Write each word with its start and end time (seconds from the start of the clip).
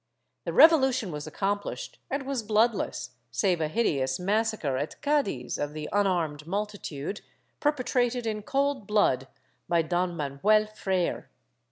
The 0.45 0.51
revolution 0.53 1.11
was 1.11 1.27
accomplished 1.27 1.99
and 2.09 2.23
was 2.23 2.41
bloodless, 2.41 3.11
save 3.29 3.61
a 3.61 3.67
hideous 3.67 4.17
massacre 4.19 4.75
at 4.75 4.99
Cadiz 5.03 5.59
of 5.59 5.73
the 5.73 5.87
unarmed 5.93 6.47
multitude, 6.47 7.21
perpetrated 7.59 8.25
in 8.25 8.41
cold 8.41 8.87
blood 8.87 9.27
by 9.69 9.83
Don 9.83 10.17
Manuel 10.17 10.65
Freyre. 10.73 11.29